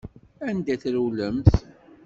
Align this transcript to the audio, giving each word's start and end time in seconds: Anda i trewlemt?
Anda 0.47 0.73
i 0.75 0.77
trewlemt? 0.81 1.51